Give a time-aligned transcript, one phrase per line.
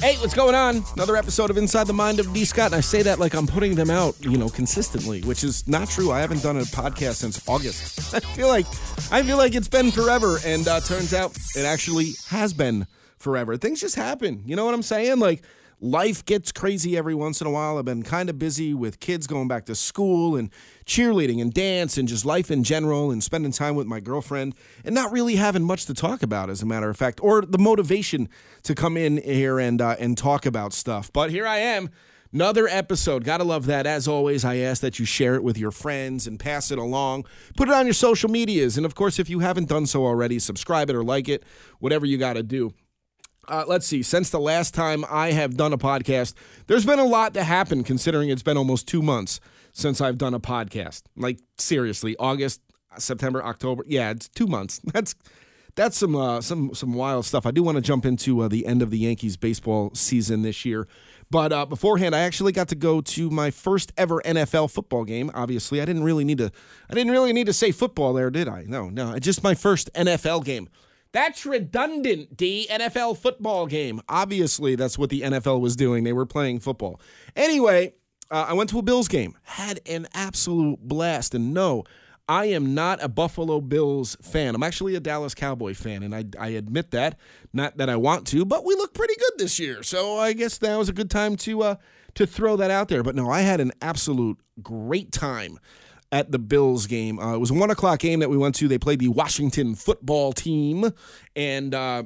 [0.00, 0.84] Hey, what's going on?
[0.94, 2.44] Another episode of Inside the Mind of D.
[2.44, 5.66] Scott, and I say that like I'm putting them out, you know, consistently, which is
[5.66, 6.12] not true.
[6.12, 8.14] I haven't done a podcast since August.
[8.14, 8.66] I feel like
[9.10, 13.56] I feel like it's been forever, and uh, turns out it actually has been forever.
[13.56, 14.44] Things just happen.
[14.46, 15.18] You know what I'm saying?
[15.18, 15.42] Like
[15.80, 17.78] life gets crazy every once in a while.
[17.78, 20.50] I've been kind of busy with kids going back to school and
[20.86, 24.54] cheerleading and dance and just life in general and spending time with my girlfriend
[24.84, 27.58] and not really having much to talk about, as a matter of fact, or the
[27.58, 28.28] motivation
[28.62, 31.12] to come in here and uh, and talk about stuff.
[31.12, 31.90] But here I am.
[32.30, 33.24] Another episode.
[33.24, 33.86] Gotta love that.
[33.86, 37.24] As always, I ask that you share it with your friends and pass it along.
[37.56, 38.76] Put it on your social medias.
[38.76, 41.42] And of course, if you haven't done so already, subscribe it or like it,
[41.78, 42.74] whatever you gotta do.
[43.48, 44.02] Uh, let's see.
[44.02, 46.34] Since the last time I have done a podcast,
[46.66, 49.40] there's been a lot to happen considering it's been almost two months
[49.72, 51.02] since I've done a podcast.
[51.16, 52.60] Like seriously, August,
[52.98, 53.84] September, October.
[53.86, 54.80] Yeah, it's two months.
[54.92, 55.14] That's
[55.74, 57.46] that's some uh, some some wild stuff.
[57.46, 60.64] I do want to jump into uh, the end of the Yankees baseball season this
[60.64, 60.88] year,
[61.30, 65.30] but uh, beforehand, I actually got to go to my first ever NFL football game.
[65.34, 66.50] Obviously, I didn't really need to.
[66.90, 68.64] I didn't really need to say football there, did I?
[68.66, 69.16] No, no.
[69.20, 70.68] Just my first NFL game.
[71.12, 72.66] That's redundant, D.
[72.70, 74.00] NFL football game.
[74.08, 76.04] Obviously, that's what the NFL was doing.
[76.04, 77.00] They were playing football.
[77.34, 77.94] Anyway,
[78.30, 81.34] uh, I went to a Bills game, had an absolute blast.
[81.34, 81.84] And no,
[82.28, 84.54] I am not a Buffalo Bills fan.
[84.54, 87.18] I'm actually a Dallas Cowboy fan, and I, I admit that.
[87.54, 89.82] Not that I want to, but we look pretty good this year.
[89.82, 91.74] So I guess that was a good time to uh,
[92.14, 93.02] to throw that out there.
[93.02, 95.58] But no, I had an absolute great time
[96.12, 97.18] at the Bills game.
[97.18, 98.68] Uh, it was a one o'clock game that we went to.
[98.68, 100.92] They played the Washington football team,
[101.36, 102.04] and uh,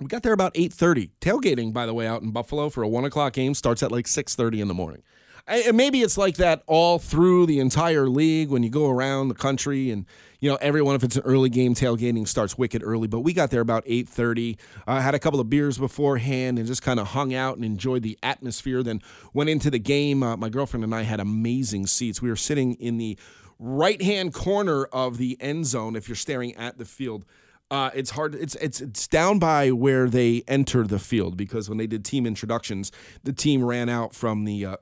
[0.00, 1.10] we got there about eight thirty.
[1.20, 4.06] Tailgating, by the way, out in Buffalo for a one o'clock game starts at like
[4.06, 5.02] six thirty in the morning.
[5.46, 9.34] And maybe it's like that all through the entire league when you go around the
[9.34, 10.06] country and
[10.40, 13.50] you know everyone if it's an early game tailgating starts wicked early but we got
[13.50, 14.56] there about 8.30
[14.86, 18.02] uh, had a couple of beers beforehand and just kind of hung out and enjoyed
[18.02, 18.82] the atmosphere.
[18.82, 19.02] Then
[19.34, 22.22] went into the game uh, my girlfriend and i had amazing seats.
[22.22, 23.18] We were sitting in the
[23.58, 27.26] right hand corner of the end zone if you're staring at the field
[27.74, 28.36] uh, it's hard.
[28.36, 32.24] It's it's it's down by where they enter the field because when they did team
[32.24, 32.92] introductions,
[33.24, 34.76] the team ran out from the uh,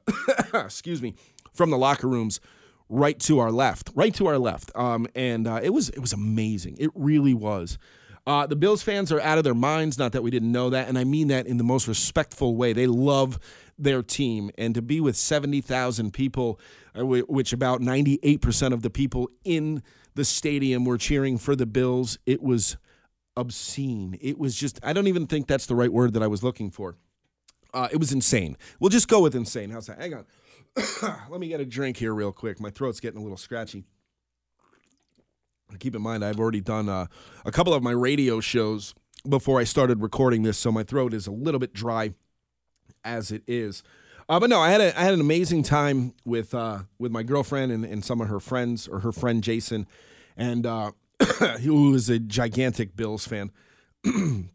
[0.54, 1.14] excuse me
[1.54, 2.38] from the locker rooms
[2.90, 4.70] right to our left, right to our left.
[4.76, 6.76] Um, and uh, it was it was amazing.
[6.78, 7.78] It really was.
[8.26, 9.96] Uh, the Bills fans are out of their minds.
[9.96, 12.74] Not that we didn't know that, and I mean that in the most respectful way.
[12.74, 13.38] They love
[13.78, 16.60] their team, and to be with seventy thousand people,
[16.94, 19.82] uh, which about ninety eight percent of the people in
[20.14, 22.18] the stadium were cheering for the Bills.
[22.26, 22.76] It was
[23.36, 24.18] obscene.
[24.20, 26.70] It was just, I don't even think that's the right word that I was looking
[26.70, 26.96] for.
[27.74, 28.56] Uh, it was insane.
[28.80, 29.70] We'll just go with insane.
[29.70, 29.98] How's that?
[29.98, 30.26] Hang on.
[31.30, 32.60] Let me get a drink here, real quick.
[32.60, 33.84] My throat's getting a little scratchy.
[35.78, 37.06] Keep in mind, I've already done uh,
[37.46, 38.94] a couple of my radio shows
[39.26, 42.12] before I started recording this, so my throat is a little bit dry
[43.04, 43.82] as it is.
[44.28, 47.22] Uh, but no, I had a, I had an amazing time with uh, with my
[47.22, 49.86] girlfriend and, and some of her friends, or her friend Jason,
[50.36, 50.92] and uh,
[51.62, 53.50] who is a gigantic Bills fan.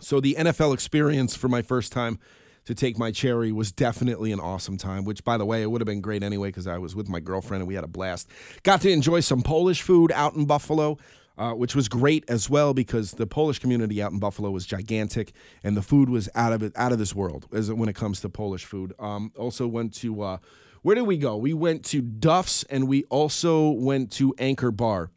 [0.00, 2.18] so the NFL experience for my first time
[2.64, 5.04] to take my cherry was definitely an awesome time.
[5.04, 7.20] Which, by the way, it would have been great anyway because I was with my
[7.20, 8.28] girlfriend and we had a blast.
[8.62, 10.98] Got to enjoy some Polish food out in Buffalo.
[11.40, 15.32] Uh, which was great as well because the Polish community out in Buffalo was gigantic,
[15.64, 18.20] and the food was out of it, out of this world as when it comes
[18.20, 18.92] to Polish food.
[18.98, 20.36] Um, also went to uh,
[20.82, 21.38] where did we go?
[21.38, 25.12] We went to Duff's, and we also went to Anchor Bar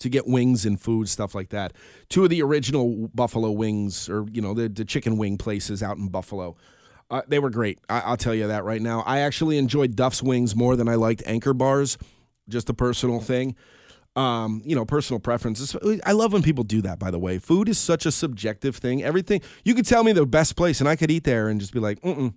[0.00, 1.72] to get wings and food, stuff like that.
[2.10, 5.96] Two of the original Buffalo wings, or you know, the, the chicken wing places out
[5.96, 6.56] in Buffalo.
[7.10, 7.78] Uh, they were great.
[7.88, 9.02] I, will tell you that right now.
[9.06, 11.96] I actually enjoyed Duff's wings more than I liked Anchor bars.
[12.50, 13.56] Just a personal thing.
[14.18, 15.76] Um, you know, personal preferences.
[16.04, 16.98] I love when people do that.
[16.98, 19.02] By the way, food is such a subjective thing.
[19.02, 21.72] Everything you could tell me the best place, and I could eat there and just
[21.72, 22.34] be like, mm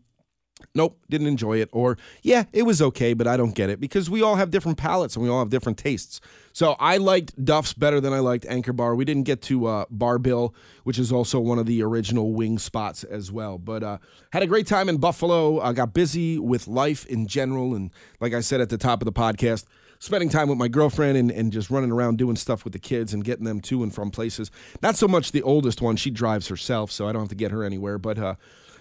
[0.75, 1.69] nope, didn't enjoy it.
[1.72, 4.78] Or, yeah, it was okay, but I don't get it because we all have different
[4.78, 6.22] palates and we all have different tastes.
[6.54, 8.95] So I liked Duff's better than I liked Anchor Bar.
[8.95, 12.60] We didn't get to uh, Bar Bill, which is also one of the original wing
[12.60, 13.57] spots as well.
[13.57, 13.98] But uh,
[14.33, 15.60] had a great time in Buffalo.
[15.62, 17.74] I got busy with life in general.
[17.74, 19.66] And like I said at the top of the podcast,
[20.01, 23.13] spending time with my girlfriend and, and just running around doing stuff with the kids
[23.13, 24.50] and getting them to and from places.
[24.81, 25.95] Not so much the oldest one.
[25.95, 28.00] She drives herself, so I don't have to get her anywhere.
[28.00, 28.36] But, uh,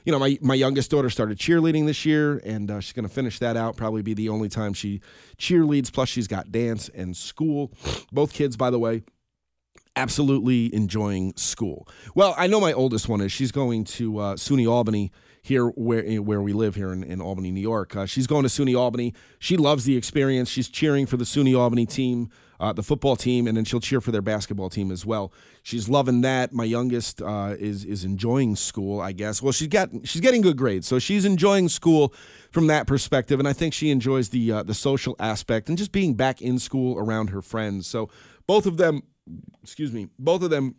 [0.06, 3.14] you know, my, my youngest daughter started cheerleading this year, and uh, she's going to
[3.14, 3.76] finish that out.
[3.76, 5.02] Probably be the only time she
[5.36, 5.92] cheerleads.
[5.92, 7.70] Plus, she's got dance and school.
[8.10, 9.02] Both kids, by the way,
[9.96, 11.86] absolutely enjoying school.
[12.14, 13.30] Well, I know my oldest one is.
[13.30, 17.50] She's going to uh, SUNY Albany here where where we live here in, in Albany,
[17.50, 17.96] New York.
[17.96, 19.14] Uh, she's going to SUNY Albany.
[19.38, 20.48] She loves the experience.
[20.48, 24.00] She's cheering for the SUNY Albany team, uh, the football team, and then she'll cheer
[24.00, 25.32] for their basketball team as well.
[25.62, 26.52] She's loving that.
[26.52, 29.42] My youngest uh, is is enjoying school, I guess.
[29.42, 32.14] Well, she's got she's getting good grades, so she's enjoying school
[32.50, 35.92] from that perspective, and I think she enjoys the uh, the social aspect and just
[35.92, 37.86] being back in school around her friends.
[37.86, 38.10] So
[38.46, 39.02] both of them,
[39.62, 40.76] excuse me, both of them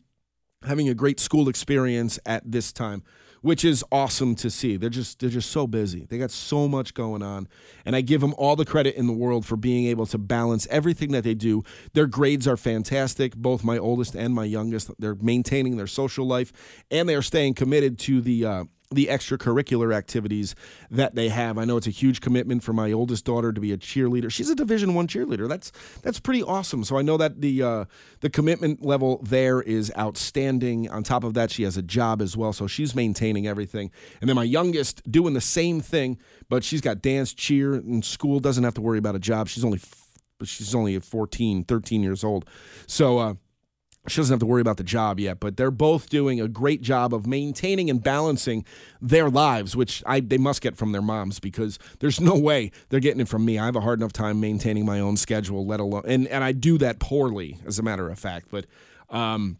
[0.63, 3.04] having a great school experience at this time
[3.42, 4.78] which is awesome to see.
[4.78, 6.06] They're just they're just so busy.
[6.10, 7.48] They got so much going on,
[7.86, 10.68] and I give them all the credit in the world for being able to balance
[10.70, 11.64] everything that they do.
[11.94, 13.36] Their grades are fantastic.
[13.36, 16.54] Both my oldest and my youngest, they're maintaining their social life,
[16.90, 18.46] and they are staying committed to the.
[18.46, 20.56] Uh, the extracurricular activities
[20.90, 21.58] that they have.
[21.58, 24.32] I know it's a huge commitment for my oldest daughter to be a cheerleader.
[24.32, 25.48] She's a Division One cheerleader.
[25.48, 25.72] That's
[26.02, 26.84] that's pretty awesome.
[26.84, 27.86] So I know that the uh,
[28.20, 30.90] the commitment level there is outstanding.
[30.90, 33.92] On top of that, she has a job as well, so she's maintaining everything.
[34.20, 36.18] And then my youngest doing the same thing,
[36.50, 38.40] but she's got dance, cheer, and school.
[38.40, 39.48] Doesn't have to worry about a job.
[39.48, 39.80] She's only
[40.44, 42.46] she's only 14, 13 years old.
[42.88, 43.18] So.
[43.18, 43.34] Uh,
[44.07, 46.81] she doesn't have to worry about the job yet, but they're both doing a great
[46.81, 48.65] job of maintaining and balancing
[49.00, 53.00] their lives, which I they must get from their moms because there's no way they're
[53.00, 53.59] getting it from me.
[53.59, 56.51] I have a hard enough time maintaining my own schedule, let alone and and I
[56.51, 58.48] do that poorly, as a matter of fact.
[58.50, 58.65] But
[59.09, 59.57] um,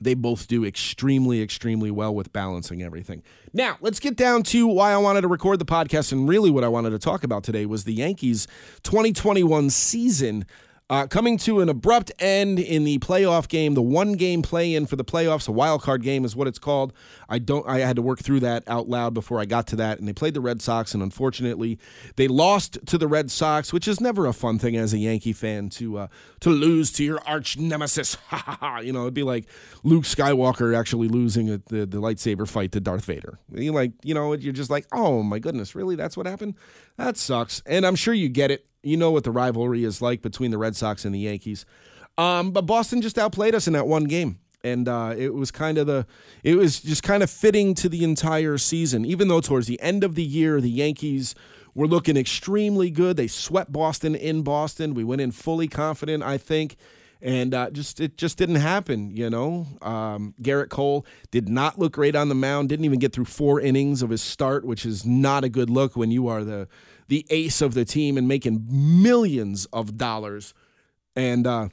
[0.00, 3.22] they both do extremely, extremely well with balancing everything.
[3.52, 6.12] Now, let's get down to why I wanted to record the podcast.
[6.12, 8.46] And really, what I wanted to talk about today was the Yankees
[8.82, 10.46] 2021 season.
[10.90, 14.84] Uh, coming to an abrupt end in the playoff game, the one game play in
[14.84, 16.92] for the playoffs, a wild card game is what it's called.
[17.26, 17.66] I don't.
[17.66, 20.12] I had to work through that out loud before I got to that, and they
[20.12, 21.78] played the Red Sox, and unfortunately,
[22.16, 25.32] they lost to the Red Sox, which is never a fun thing as a Yankee
[25.32, 26.06] fan to uh,
[26.40, 28.18] to lose to your arch nemesis.
[28.34, 28.78] Ha ha ha.
[28.80, 29.46] You know, it'd be like
[29.84, 33.38] Luke Skywalker actually losing a, the the lightsaber fight to Darth Vader.
[33.52, 35.94] You like, you know, you're just like, oh my goodness, really?
[35.94, 36.56] That's what happened?
[36.96, 37.62] That sucks.
[37.64, 40.58] And I'm sure you get it you know what the rivalry is like between the
[40.58, 41.64] Red Sox and the Yankees.
[42.16, 44.38] Um, but Boston just outplayed us in that one game.
[44.62, 46.06] And uh, it was kind of the,
[46.42, 49.04] it was just kind of fitting to the entire season.
[49.04, 51.34] Even though towards the end of the year, the Yankees
[51.74, 53.16] were looking extremely good.
[53.16, 54.94] They swept Boston in Boston.
[54.94, 56.76] We went in fully confident, I think
[57.24, 59.10] and uh, just it just didn't happen.
[59.10, 62.68] You know, um, Gerrit Cole did not look great on the mound.
[62.68, 65.96] Didn't even get through four innings of his start, which is not a good look
[65.96, 66.68] when you are the
[67.08, 70.54] the ace of the team and making millions of dollars,
[71.14, 71.68] and uh,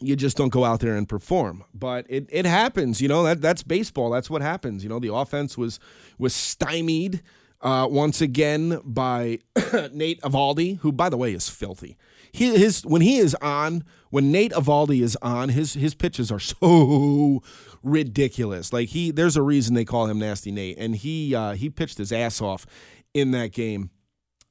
[0.00, 1.64] you just don't go out there and perform.
[1.72, 3.22] But it, it happens, you know.
[3.22, 4.10] That that's baseball.
[4.10, 4.82] That's what happens.
[4.82, 5.78] You know, the offense was
[6.18, 7.22] was stymied
[7.60, 9.38] uh, once again by
[9.92, 11.96] Nate Eovaldi, who, by the way, is filthy.
[12.32, 16.38] He, his when he is on, when Nate Eovaldi is on, his his pitches are
[16.40, 17.42] so
[17.82, 18.72] ridiculous.
[18.72, 21.98] Like he, there's a reason they call him Nasty Nate, and he uh, he pitched
[21.98, 22.66] his ass off
[23.14, 23.90] in that game.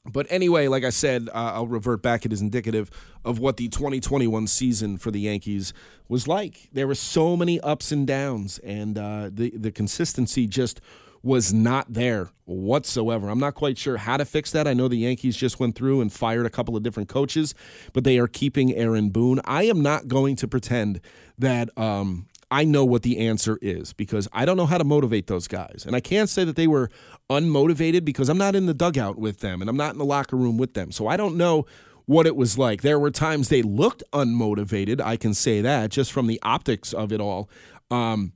[0.05, 2.25] But anyway, like I said, uh, I'll revert back.
[2.25, 2.89] It is indicative
[3.23, 5.73] of what the 2021 season for the Yankees
[6.07, 6.69] was like.
[6.71, 10.79] There were so many ups and downs, and uh, the the consistency just
[11.23, 13.29] was not there whatsoever.
[13.29, 14.67] I'm not quite sure how to fix that.
[14.67, 17.55] I know the Yankees just went through and fired a couple of different coaches,
[17.93, 19.41] but they are keeping Aaron Boone.
[19.43, 21.01] I am not going to pretend
[21.39, 25.27] that um, I know what the answer is because I don't know how to motivate
[25.27, 25.83] those guys.
[25.85, 26.89] And I can't say that they were
[27.29, 30.35] unmotivated because I'm not in the dugout with them and I'm not in the locker
[30.35, 30.91] room with them.
[30.91, 31.65] So I don't know
[32.05, 32.81] what it was like.
[32.81, 35.01] There were times they looked unmotivated.
[35.01, 37.49] I can say that just from the optics of it all.
[37.89, 38.33] Um,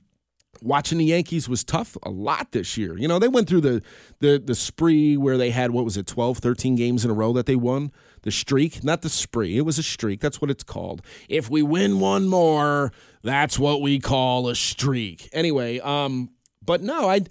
[0.62, 2.98] watching the Yankees was tough a lot this year.
[2.98, 3.82] You know, they went through the
[4.18, 7.32] the the spree where they had what was it 12, 13 games in a row
[7.32, 7.92] that they won.
[8.22, 9.56] The streak, not the spree.
[9.56, 10.20] It was a streak.
[10.20, 11.02] That's what it's called.
[11.28, 15.28] If we win one more, that's what we call a streak.
[15.32, 16.30] Anyway, um
[16.64, 17.22] but no, I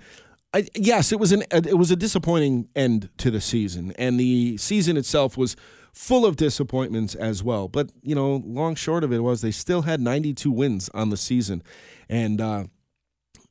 [0.54, 4.58] I, yes, it was an it was a disappointing end to the season, and the
[4.58, 5.56] season itself was
[5.94, 7.68] full of disappointments as well.
[7.68, 11.18] But you know, long short of it was they still had 92 wins on the
[11.18, 11.62] season,
[12.10, 12.64] and uh,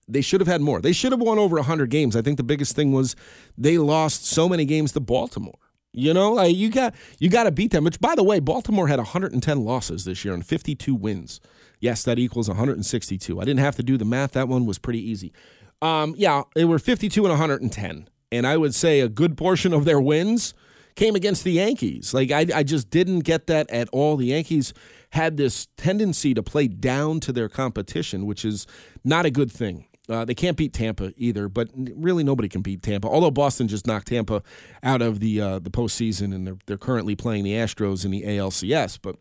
[0.09, 0.81] they should have had more.
[0.81, 2.17] They should have won over 100 games.
[2.17, 3.15] I think the biggest thing was
[3.57, 5.59] they lost so many games to Baltimore.
[5.93, 7.85] You know, like you got you got to beat them.
[7.85, 11.41] Which, by the way, Baltimore had 110 losses this year and 52 wins.
[11.81, 13.41] Yes, that equals 162.
[13.41, 14.33] I didn't have to do the math.
[14.33, 15.33] That one was pretty easy.
[15.81, 19.85] Um, yeah, they were 52 and 110, and I would say a good portion of
[19.85, 20.55] their wins
[20.97, 22.13] came against the Yankees.
[22.13, 24.17] Like I, I just didn't get that at all.
[24.17, 24.75] The Yankees
[25.11, 28.67] had this tendency to play down to their competition, which is
[29.05, 29.87] not a good thing.
[30.09, 33.07] Uh, they can't beat Tampa either, but really nobody can beat Tampa.
[33.07, 34.43] Although Boston just knocked Tampa
[34.83, 38.23] out of the uh, the postseason, and they're they're currently playing the Astros in the
[38.23, 38.99] ALCS.
[39.01, 39.17] But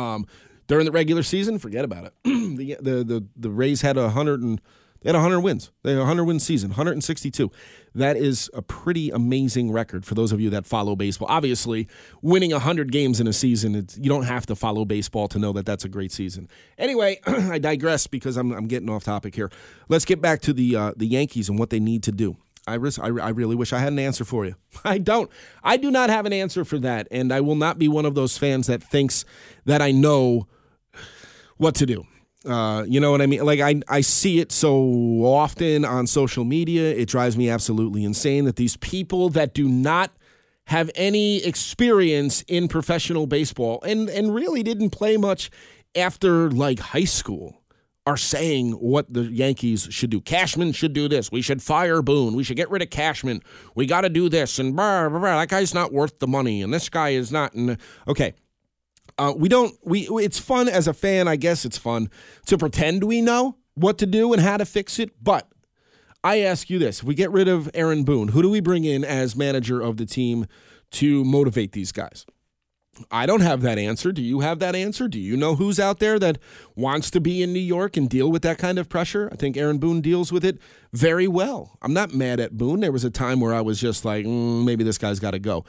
[0.00, 0.24] um,
[0.66, 2.14] during the regular season, forget about it.
[2.24, 4.60] the, the the the Rays had a hundred and
[5.06, 5.70] they had 100 wins.
[5.84, 7.50] They had a 100 win season, 162.
[7.94, 11.28] That is a pretty amazing record for those of you that follow baseball.
[11.30, 11.86] Obviously,
[12.22, 15.64] winning 100 games in a season, you don't have to follow baseball to know that
[15.64, 16.48] that's a great season.
[16.76, 19.50] Anyway, I digress because I'm, I'm getting off topic here.
[19.88, 22.36] Let's get back to the uh, the Yankees and what they need to do.
[22.66, 24.56] I, I, I really wish I had an answer for you.
[24.84, 25.30] I don't.
[25.62, 28.14] I do not have an answer for that, and I will not be one of
[28.14, 29.24] those fans that thinks
[29.66, 30.48] that I know
[31.56, 32.06] what to do.
[32.44, 33.44] Uh, you know what I mean?
[33.44, 36.90] Like I, I see it so often on social media.
[36.90, 40.12] It drives me absolutely insane that these people that do not
[40.66, 45.50] have any experience in professional baseball and and really didn't play much
[45.94, 47.62] after like high school
[48.06, 50.20] are saying what the Yankees should do.
[50.20, 51.32] Cashman should do this.
[51.32, 52.36] We should fire Boone.
[52.36, 53.42] We should get rid of Cashman.
[53.74, 54.60] We got to do this.
[54.60, 55.40] And blah, blah, blah.
[55.40, 56.62] that guy's not worth the money.
[56.62, 57.54] And this guy is not.
[57.54, 58.34] And okay,
[59.18, 59.74] uh, we don't.
[59.82, 61.28] We it's fun as a fan.
[61.28, 62.10] I guess it's fun
[62.46, 65.10] to pretend we know what to do and how to fix it.
[65.22, 65.48] But
[66.22, 68.84] I ask you this: If we get rid of Aaron Boone, who do we bring
[68.84, 70.46] in as manager of the team
[70.92, 72.26] to motivate these guys?
[73.10, 74.12] I don't have that answer.
[74.12, 75.08] Do you have that answer?
[75.08, 76.38] Do you know who's out there that
[76.74, 79.28] wants to be in New York and deal with that kind of pressure?
[79.32, 80.58] I think Aaron Boone deals with it
[80.92, 81.78] very well.
[81.82, 82.80] I'm not mad at Boone.
[82.80, 85.38] There was a time where I was just like, mm, maybe this guy's got to
[85.38, 85.64] go.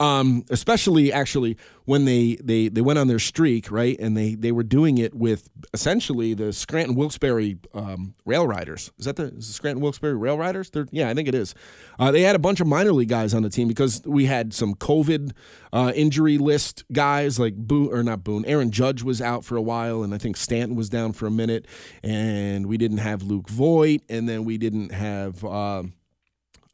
[0.00, 4.00] Um, especially actually when they, they they went on their streak, right?
[4.00, 8.92] And they they were doing it with essentially the Scranton Wilkes-Barre um, Rail Riders.
[8.98, 10.70] Is that the, is the Scranton Wilkes-Barre Rail Riders?
[10.70, 11.54] They're, yeah, I think it is.
[11.98, 14.54] Uh, they had a bunch of minor league guys on the team because we had
[14.54, 15.32] some COVID
[15.70, 18.46] uh, injury list guys like Boone or not Boone.
[18.46, 21.30] Aaron Judge was out for a while, and I think Stanton was down for a
[21.30, 21.66] minute,
[22.02, 25.44] and we didn't have Luke Voit, and then we didn't have.
[25.44, 25.92] Um,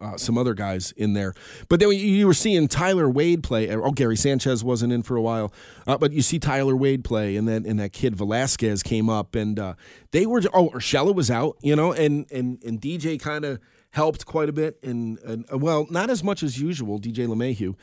[0.00, 1.34] uh, some other guys in there.
[1.68, 3.68] But then you were seeing Tyler Wade play.
[3.70, 5.52] Oh, Gary Sanchez wasn't in for a while,
[5.86, 9.34] uh, but you see Tyler Wade play, and then and that kid Velazquez came up,
[9.34, 9.74] and uh,
[10.12, 10.42] they were.
[10.52, 13.60] Oh, Urshela was out, you know, and and and DJ kind of
[13.90, 17.74] helped quite a bit, and, and uh, well, not as much as usual, DJ LeMahieu,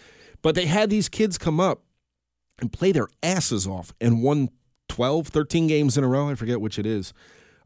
[0.43, 1.81] but they had these kids come up
[2.59, 4.49] and play their asses off and won
[4.89, 6.29] 12, 13 games in a row.
[6.29, 7.13] I forget which it is.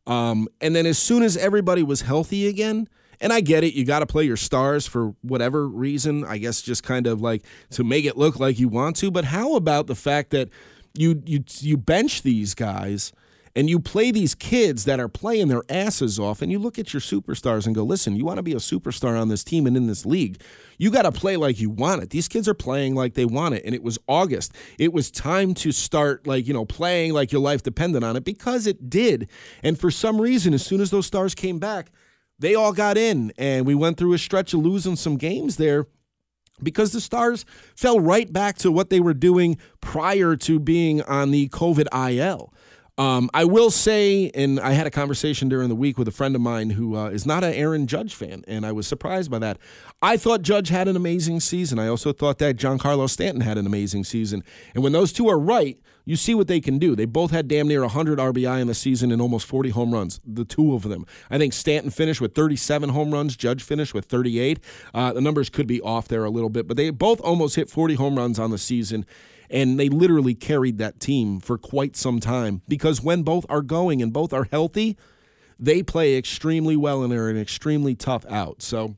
[0.06, 2.88] Um, and then as soon as everybody was healthy again
[3.20, 3.74] and I get it.
[3.74, 6.24] You got to play your stars for whatever reason.
[6.26, 9.12] I guess just kind of like to make it look like you want to.
[9.12, 10.50] But how about the fact that
[10.94, 13.12] you you you bench these guys
[13.56, 16.94] and you play these kids that are playing their asses off and you look at
[16.94, 19.76] your superstars and go, "Listen, you want to be a superstar on this team and
[19.76, 20.40] in this league.
[20.78, 22.12] You got to play like you want it.
[22.12, 24.54] These kids are playing like they want it." And it was August.
[24.78, 28.24] It was time to start like, you know, playing like your life depended on it
[28.24, 29.28] because it did.
[29.64, 31.92] And for some reason, as soon as those stars came back,
[32.40, 35.88] they all got in, and we went through a stretch of losing some games there
[36.62, 41.32] because the Stars fell right back to what they were doing prior to being on
[41.32, 42.54] the COVID IL.
[43.00, 46.34] Um, I will say, and I had a conversation during the week with a friend
[46.34, 49.38] of mine who uh, is not an Aaron Judge fan, and I was surprised by
[49.38, 49.60] that.
[50.02, 51.78] I thought Judge had an amazing season.
[51.78, 54.44] I also thought that Giancarlo Stanton had an amazing season.
[54.74, 55.78] And when those two are right,
[56.08, 56.96] you see what they can do.
[56.96, 60.22] They both had damn near 100 RBI in the season and almost 40 home runs,
[60.26, 61.06] the two of them.
[61.30, 64.58] I think Stanton finished with 37 home runs, Judge finished with 38.
[64.94, 67.70] Uh, the numbers could be off there a little bit, but they both almost hit
[67.70, 69.06] 40 home runs on the season
[69.50, 74.02] and they literally carried that team for quite some time because when both are going
[74.02, 74.98] and both are healthy,
[75.60, 78.62] they play extremely well and they're an extremely tough out.
[78.62, 78.96] So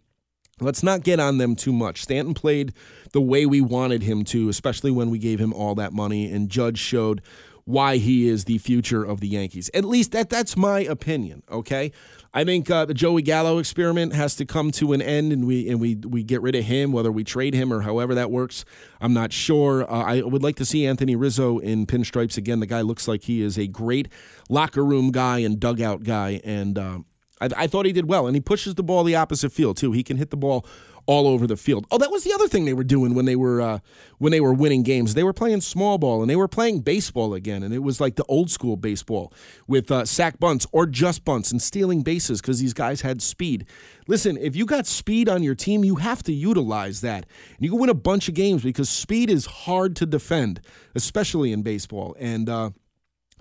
[0.61, 2.01] let's not get on them too much.
[2.01, 2.73] Stanton played
[3.11, 6.49] the way we wanted him to, especially when we gave him all that money, and
[6.49, 7.21] Judge showed
[7.69, 9.69] why he is the future of the Yankees.
[9.75, 11.43] At least that that's my opinion.
[11.51, 11.91] Okay,
[12.33, 15.69] I think uh, the Joey Gallo experiment has to come to an end, and we
[15.69, 18.65] and we we get rid of him, whether we trade him or however that works.
[18.99, 19.89] I'm not sure.
[19.91, 22.59] Uh, I would like to see Anthony Rizzo in pinstripes again.
[22.59, 24.07] The guy looks like he is a great
[24.49, 26.99] locker room guy and dugout guy, and uh,
[27.41, 28.27] I, I thought he did well.
[28.27, 29.91] And he pushes the ball the opposite field too.
[29.91, 30.65] He can hit the ball
[31.09, 31.87] all over the field.
[31.89, 33.79] Oh, that was the other thing they were doing when they were uh,
[34.19, 35.15] when they were winning games.
[35.15, 38.15] They were playing small ball and they were playing baseball again, and it was like
[38.15, 39.33] the old school baseball
[39.65, 43.65] with uh, sack bunts or just bunts and stealing bases because these guys had speed.
[44.07, 47.25] Listen, if you got speed on your team, you have to utilize that.
[47.57, 50.61] And you can win a bunch of games because speed is hard to defend,
[50.93, 52.15] especially in baseball.
[52.19, 52.69] And uh,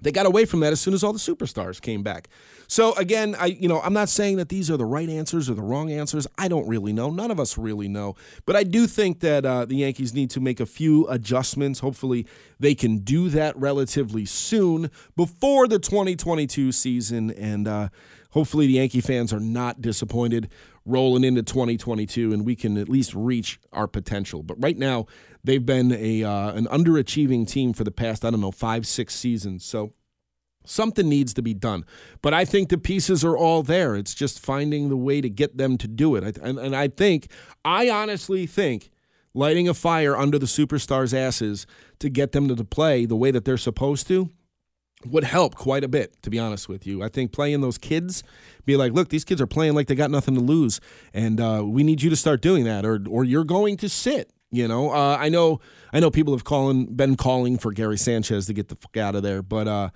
[0.02, 2.28] they got away from that as soon as all the superstars came back.
[2.66, 5.54] So again, I you know, I'm not saying that these are the right answers or
[5.54, 6.26] the wrong answers.
[6.36, 7.10] I don't really know.
[7.10, 8.14] None of us really know.
[8.46, 11.80] But I do think that uh, the Yankees need to make a few adjustments.
[11.80, 12.26] Hopefully,
[12.60, 17.30] they can do that relatively soon before the 2022 season.
[17.30, 17.88] And uh,
[18.30, 20.50] hopefully the Yankee fans are not disappointed
[20.88, 24.42] rolling into 2022 and we can at least reach our potential.
[24.42, 25.06] But right now,
[25.44, 29.14] they've been a uh, an underachieving team for the past I don't know five six
[29.14, 29.64] seasons.
[29.64, 29.92] So
[30.64, 31.84] something needs to be done.
[32.22, 33.96] But I think the pieces are all there.
[33.96, 36.36] It's just finding the way to get them to do it.
[36.38, 37.30] And, and I think
[37.64, 38.90] I honestly think
[39.34, 41.66] lighting a fire under the superstars' asses
[42.00, 44.30] to get them to play the way that they're supposed to
[45.06, 47.02] would help quite a bit, to be honest with you.
[47.02, 48.22] I think playing those kids,
[48.64, 50.80] be like, look, these kids are playing like they got nothing to lose,
[51.14, 54.30] and uh, we need you to start doing that, or or you're going to sit.
[54.50, 55.60] You know, uh, I know,
[55.92, 59.14] I know people have calling been calling for Gary Sanchez to get the fuck out
[59.14, 59.90] of there, but uh,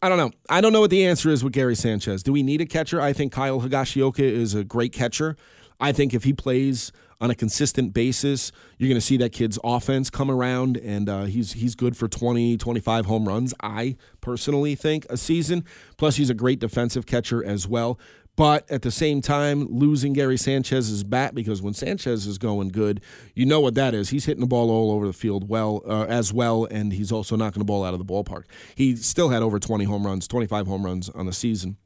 [0.00, 0.32] I don't know.
[0.48, 2.22] I don't know what the answer is with Gary Sanchez.
[2.22, 3.00] Do we need a catcher?
[3.00, 5.36] I think Kyle Higashioka is a great catcher.
[5.82, 9.58] I think if he plays on a consistent basis, you're going to see that kid's
[9.64, 13.52] offense come around, and uh, he's he's good for 20, 25 home runs.
[13.60, 15.64] I personally think a season.
[15.98, 17.98] Plus, he's a great defensive catcher as well.
[18.34, 23.02] But at the same time, losing Gary Sanchez's bat because when Sanchez is going good,
[23.34, 24.08] you know what that is.
[24.08, 27.36] He's hitting the ball all over the field well uh, as well, and he's also
[27.36, 28.44] knocking the ball out of the ballpark.
[28.74, 31.76] He still had over 20 home runs, 25 home runs on the season,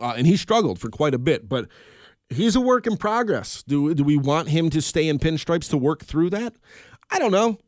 [0.00, 1.48] uh, and he struggled for quite a bit.
[1.48, 1.68] But
[2.30, 3.62] he's a work in progress.
[3.62, 6.54] Do do we want him to stay in pinstripes to work through that?
[7.10, 7.58] I don't know.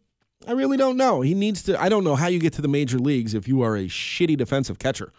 [0.46, 1.20] I really don't know.
[1.20, 1.80] He needs to.
[1.80, 4.36] I don't know how you get to the major leagues if you are a shitty
[4.36, 5.12] defensive catcher.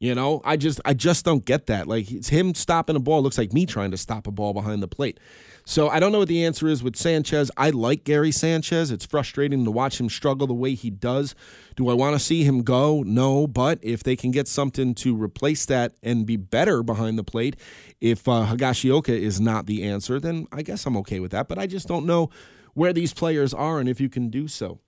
[0.00, 1.88] You know, I just I just don't get that.
[1.88, 4.80] Like it's him stopping a ball looks like me trying to stop a ball behind
[4.80, 5.18] the plate.
[5.64, 7.50] So I don't know what the answer is with Sanchez.
[7.56, 8.92] I like Gary Sanchez.
[8.92, 11.34] It's frustrating to watch him struggle the way he does.
[11.74, 13.02] Do I want to see him go?
[13.02, 17.24] No, but if they can get something to replace that and be better behind the
[17.24, 17.56] plate,
[18.00, 21.48] if uh, Higashioka is not the answer, then I guess I'm okay with that.
[21.48, 22.30] But I just don't know
[22.74, 24.78] where these players are and if you can do so.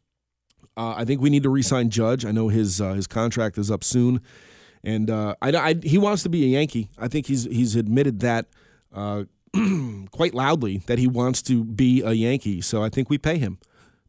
[0.77, 2.25] Uh, I think we need to re-sign Judge.
[2.25, 4.21] I know his uh, his contract is up soon
[4.83, 6.91] and uh, I, I, he wants to be a Yankee.
[6.99, 8.47] I think he's he's admitted that
[8.95, 9.25] uh,
[10.11, 12.61] quite loudly that he wants to be a Yankee.
[12.61, 13.59] So I think we pay him.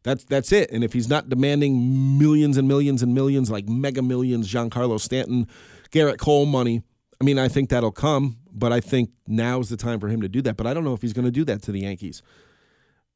[0.02, 0.70] That's that's it.
[0.70, 5.46] And if he's not demanding millions and millions and millions, like mega millions, Giancarlo Stanton,
[5.90, 6.82] Gerrit Cole money,
[7.20, 8.38] I mean, I think that'll come.
[8.54, 10.56] But I think now is the time for him to do that.
[10.56, 12.22] But I don't know if he's going to do that to the Yankees.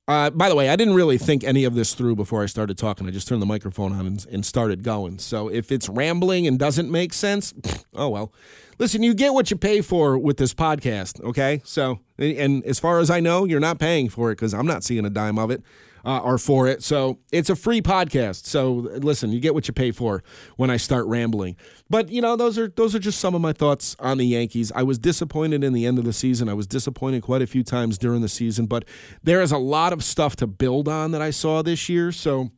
[0.08, 2.78] Uh, by the way, I didn't really think any of this through before I started
[2.78, 3.08] talking.
[3.08, 5.18] I just turned the microphone on and, and, started going.
[5.18, 7.52] So if it's rambling and doesn't make sense,
[7.94, 8.32] oh well.
[8.78, 11.62] Listen, you get what you pay for with this podcast, okay?
[11.64, 14.84] So, and as far as I know, you're not paying for it because I'm not
[14.84, 15.62] seeing a dime of it
[16.06, 16.84] uh, are for it.
[16.84, 18.46] So it's a free podcast.
[18.46, 20.22] So listen, you get what you pay for
[20.56, 21.56] when I start rambling.
[21.90, 24.70] But you know, those are those are just some of my thoughts on the Yankees.
[24.74, 26.48] I was disappointed in the end of the season.
[26.48, 28.84] I was disappointed quite a few times during the season, but
[29.24, 32.12] there is a lot of stuff to build on that I saw this year.
[32.12, 32.52] So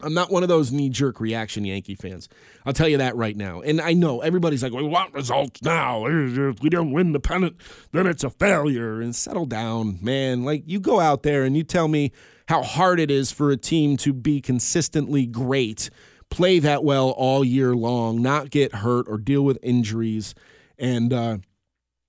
[0.00, 2.28] I'm not one of those knee jerk reaction Yankee fans.
[2.64, 3.60] I'll tell you that right now.
[3.60, 6.06] And I know everybody's like, we want results now.
[6.06, 7.56] If we don't win the pennant,
[7.92, 9.00] then it's a failure.
[9.00, 10.44] And settle down, man.
[10.44, 12.12] Like, you go out there and you tell me
[12.48, 15.90] how hard it is for a team to be consistently great,
[16.30, 20.34] play that well all year long, not get hurt or deal with injuries,
[20.78, 21.38] and uh,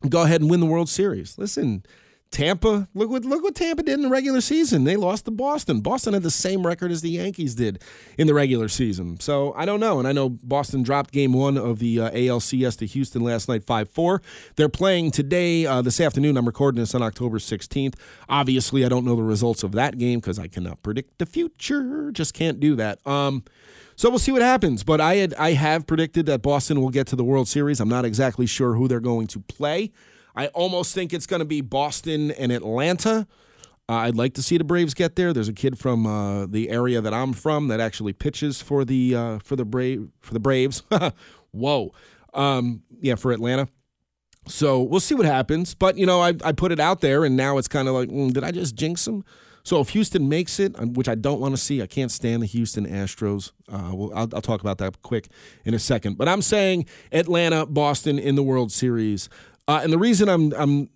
[0.08, 1.38] go ahead and win the World Series.
[1.38, 1.84] Listen,
[2.32, 4.84] Tampa, look what look what Tampa did in the regular season.
[4.84, 5.82] They lost to Boston.
[5.82, 7.82] Boston had the same record as the Yankees did
[8.20, 9.20] in the regular season.
[9.20, 9.98] So I don't know.
[9.98, 13.64] And I know Boston dropped game one of the uh, ALCS to Houston last night,
[13.64, 14.22] five four.
[14.58, 16.38] They're playing today, uh, this afternoon.
[16.38, 17.96] I'm recording this on October 16th.
[18.30, 22.12] Obviously, I don't know the results of that game because I cannot predict the future.
[22.12, 23.06] Just can't do that.
[23.08, 23.44] Um,
[23.96, 24.84] so we'll see what happens.
[24.84, 27.80] But I had I have predicted that Boston will get to the World Series.
[27.80, 29.92] I'm not exactly sure who they're going to play.
[30.40, 33.28] I almost think it's going to be Boston and Atlanta.
[33.90, 35.34] Uh, I'd like to see the Braves get there.
[35.34, 39.16] There's a kid from uh, the area that I'm from that actually pitches for the
[39.16, 40.84] uh, for the Brave for the Braves.
[41.52, 41.92] Whoa,
[42.34, 43.68] um, yeah, for Atlanta.
[44.48, 45.76] So we'll see what happens.
[45.76, 48.08] But you know, I, I put it out there, and now it's kind of like,
[48.08, 49.26] mm, did I just jinx them?
[49.64, 52.48] So if Houston makes it, which I don't want to see, I can't stand the
[52.48, 53.52] Houston Astros.
[53.72, 55.28] Uh, I'll, I'll, talk about that quick
[55.66, 56.18] in a second.
[56.18, 59.30] But I'm saying Atlanta, Boston in the World Series.
[59.70, 60.90] Uh, and the reason I'm I'm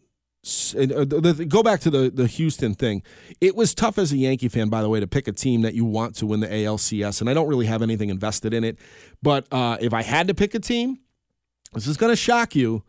[0.76, 3.04] uh, go back to the the Houston thing.
[3.40, 5.76] It was tough as a Yankee fan, by the way, to pick a team that
[5.76, 8.80] you want to win the ALCS, and I don't really have anything invested in it.
[9.22, 10.98] But uh, if I had to pick a team,
[11.74, 12.84] this is going to shock you.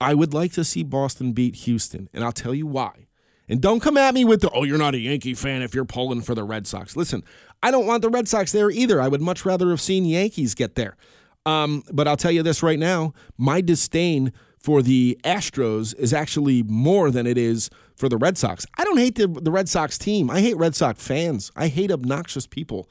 [0.00, 3.08] I would like to see Boston beat Houston, and I'll tell you why.
[3.48, 5.84] And don't come at me with the, oh, you're not a Yankee fan if you're
[5.84, 6.96] pulling for the Red Sox.
[6.96, 7.24] Listen,
[7.64, 9.00] I don't want the Red Sox there either.
[9.00, 10.96] I would much rather have seen Yankees get there.
[11.46, 14.32] Um, but I'll tell you this right now my disdain
[14.66, 18.66] for the Astros is actually more than it is for the Red Sox.
[18.76, 20.28] I don't hate the, the Red Sox team.
[20.28, 21.52] I hate Red Sox fans.
[21.54, 22.90] I hate obnoxious people.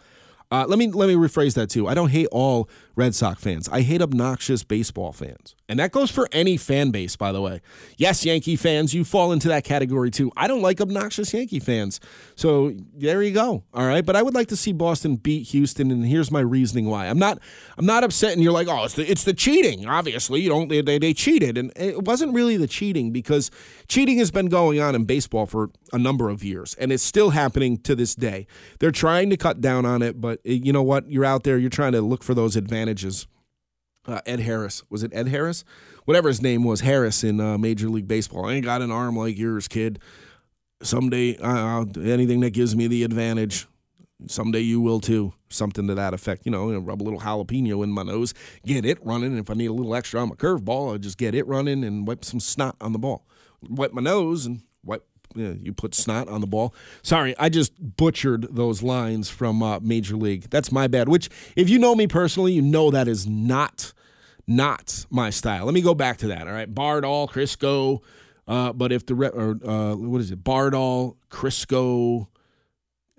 [0.50, 1.86] Uh, let me let me rephrase that too.
[1.86, 3.68] I don't hate all Red Sox fans.
[3.70, 5.56] I hate obnoxious baseball fans.
[5.68, 7.62] And that goes for any fan base, by the way.
[7.98, 10.32] Yes, Yankee fans, you fall into that category too.
[10.38, 12.00] I don't like obnoxious Yankee fans.
[12.36, 13.64] So there you go.
[13.74, 14.06] All right.
[14.06, 17.08] But I would like to see Boston beat Houston, and here's my reasoning why.
[17.08, 17.40] I'm not
[17.78, 19.88] I'm not upset and you're like, oh, it's the it's the cheating.
[19.88, 21.58] Obviously, you don't they, they, they cheated.
[21.58, 23.50] And it wasn't really the cheating because
[23.88, 27.32] cheating has been going on in baseball for a number of years, and it's still
[27.32, 28.46] happening to this day.
[28.80, 31.10] They're trying to cut down on it, but eh, you know what?
[31.10, 32.85] You're out there, you're trying to look for those advantages.
[34.08, 34.84] Uh, Ed Harris.
[34.89, 35.63] Was it Ed Harris?
[36.06, 38.45] Whatever his name was, Harris in uh, Major League Baseball.
[38.45, 40.00] I ain't got an arm like yours, kid.
[40.84, 43.67] Someday, uh, anything that gives me the advantage,
[44.28, 45.34] someday you will too.
[45.50, 46.45] Something to that effect.
[46.45, 48.34] You know, rub a little jalapeno in my nose,
[48.65, 49.32] get it running.
[49.32, 51.84] And if I need a little extra on my curveball, I'll just get it running
[51.84, 53.26] and wipe some snot on the ball.
[53.67, 54.62] Wipe my nose and
[55.36, 56.74] you put snot on the ball.
[57.02, 60.50] Sorry, I just butchered those lines from uh, Major League.
[60.50, 61.10] That's my bad.
[61.10, 63.93] Which, if you know me personally, you know that is not
[64.48, 65.65] not my style.
[65.65, 66.48] Let me go back to that.
[66.48, 68.02] All right, Bardol, Crisco.
[68.48, 72.28] Uh, but if the or uh, what is it, Bardol, Crisco,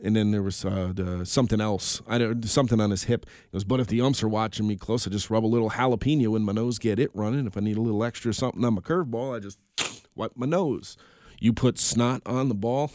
[0.02, 2.00] and then there was uh, the, something else.
[2.06, 3.26] I don't something on his hip.
[3.46, 5.70] It goes, but if the umps are watching me close, I just rub a little
[5.70, 7.46] jalapeno in my nose, get it running.
[7.46, 9.58] If I need a little extra something on my curveball, I just
[10.14, 10.96] wipe my nose.
[11.38, 12.92] You put snot on the ball.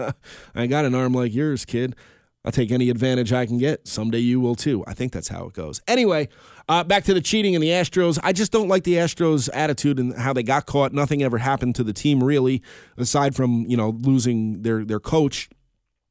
[0.54, 1.96] I got an arm like yours, kid.
[2.44, 3.86] I'll take any advantage I can get.
[3.86, 4.82] Someday you will too.
[4.86, 5.82] I think that's how it goes.
[5.86, 6.28] Anyway,
[6.68, 8.18] uh, back to the cheating and the Astros.
[8.22, 10.92] I just don't like the Astros' attitude and how they got caught.
[10.92, 12.62] Nothing ever happened to the team really,
[12.96, 15.50] aside from you know losing their their coach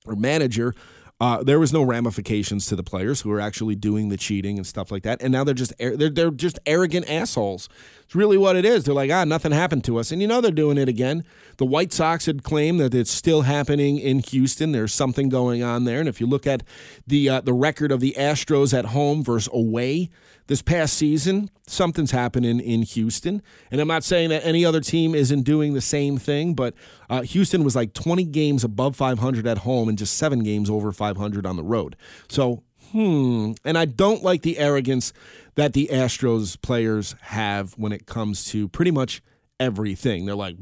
[0.06, 0.76] or manager.
[1.22, 4.66] Uh, there was no ramifications to the players who were actually doing the cheating and
[4.66, 7.68] stuff like that, and now they're just they're they're just arrogant assholes.
[8.04, 8.86] It's really what it is.
[8.86, 11.26] They're like, ah, nothing happened to us, and you know they're doing it again.
[11.58, 14.72] The White Sox had claimed that it's still happening in Houston.
[14.72, 16.64] There's something going on there, and if you look at
[17.06, 20.10] the uh, the record of the Astros at home versus away,
[20.50, 23.44] this past season, something's happening in Houston.
[23.70, 26.74] And I'm not saying that any other team isn't doing the same thing, but
[27.08, 30.92] uh, Houston was like 20 games above 500 at home and just seven games over
[30.92, 31.96] 500 on the road.
[32.30, 33.52] So, hmm.
[33.64, 35.14] And I don't like the arrogance
[35.54, 39.22] that the Astros players have when it comes to pretty much
[39.60, 40.26] everything.
[40.26, 40.60] They're like,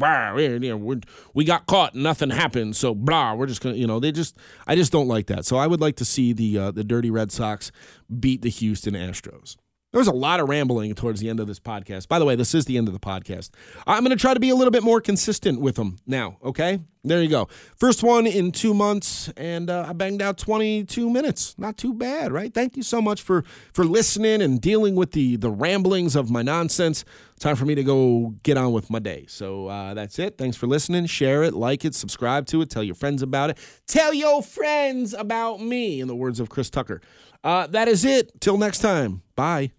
[0.63, 1.01] you
[1.33, 4.75] we got caught, nothing happened, so blah, we're just gonna, you know, they just, I
[4.75, 5.45] just don't like that.
[5.45, 7.71] So I would like to see the uh, the dirty Red Sox
[8.19, 9.55] beat the Houston Astros.
[9.91, 12.09] There was a lot of rambling towards the end of this podcast.
[12.09, 13.51] By the way, this is the end of the podcast.
[13.87, 16.79] I'm going to try to be a little bit more consistent with them now, okay?
[17.05, 17.47] There you go.
[17.77, 21.55] First one in two months, and uh, I banged out 22 minutes.
[21.57, 22.53] Not too bad, right?
[22.53, 26.41] Thank you so much for for listening and dealing with the the ramblings of my
[26.41, 27.05] nonsense.
[27.39, 29.25] Time for me to go get on with my day.
[29.29, 30.37] So uh, that's it.
[30.37, 31.05] Thanks for listening.
[31.05, 33.57] Share it, like it, subscribe to it, tell your friends about it.
[33.87, 36.99] Tell your friends about me, in the words of Chris Tucker.
[37.41, 38.41] Uh, that is it.
[38.41, 39.21] Till next time.
[39.35, 39.71] Bye.